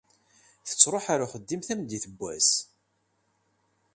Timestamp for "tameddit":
1.67-2.05